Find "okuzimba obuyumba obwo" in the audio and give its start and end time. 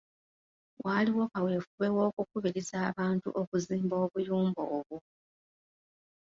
3.41-4.97